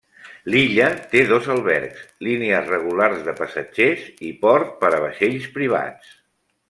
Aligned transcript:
L'illa 0.53 0.85
té 1.11 1.19
dos 1.31 1.49
albergs, 1.55 2.01
línies 2.27 2.71
regulars 2.71 3.21
de 3.27 3.35
passatgers 3.43 4.09
i 4.31 4.33
port 4.47 4.73
per 4.81 4.91
a 4.97 5.03
vaixells 5.05 5.47
privats. 5.61 6.11